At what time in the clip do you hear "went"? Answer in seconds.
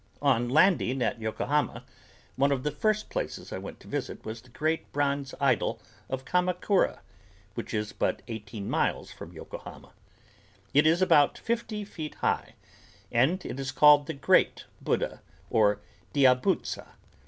3.59-3.79